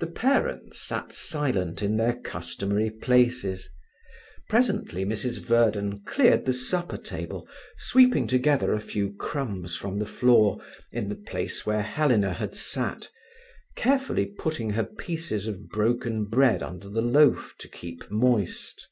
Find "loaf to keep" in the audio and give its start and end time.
17.00-18.10